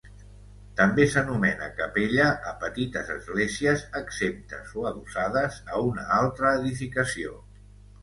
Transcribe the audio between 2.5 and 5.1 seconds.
a petites esglésies, exemptes o